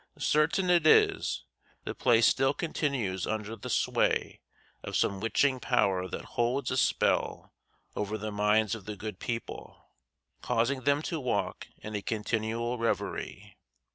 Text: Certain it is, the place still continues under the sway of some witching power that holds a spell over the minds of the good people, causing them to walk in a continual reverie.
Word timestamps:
Certain 0.17 0.67
it 0.71 0.87
is, 0.87 1.43
the 1.83 1.93
place 1.93 2.25
still 2.25 2.55
continues 2.55 3.27
under 3.27 3.55
the 3.55 3.69
sway 3.69 4.39
of 4.81 4.95
some 4.97 5.19
witching 5.19 5.59
power 5.59 6.07
that 6.07 6.25
holds 6.33 6.71
a 6.71 6.77
spell 6.77 7.53
over 7.95 8.17
the 8.17 8.31
minds 8.31 8.73
of 8.73 8.85
the 8.85 8.95
good 8.95 9.19
people, 9.19 9.91
causing 10.41 10.85
them 10.85 11.03
to 11.03 11.19
walk 11.19 11.67
in 11.77 11.93
a 11.93 12.01
continual 12.01 12.79
reverie. 12.79 13.55